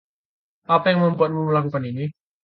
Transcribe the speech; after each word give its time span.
Apa 0.75 0.87
yang 0.91 1.01
membuatmu 1.05 1.41
melakukan 1.53 1.83
ini? 1.91 2.05